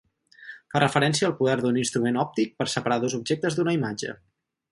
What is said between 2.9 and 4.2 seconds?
dos objectes d'una imatge.